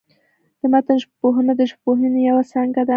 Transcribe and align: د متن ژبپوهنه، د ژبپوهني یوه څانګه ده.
د 0.59 0.61
متن 0.71 0.97
ژبپوهنه، 1.03 1.53
د 1.59 1.61
ژبپوهني 1.71 2.19
یوه 2.29 2.43
څانګه 2.51 2.81
ده. 2.87 2.89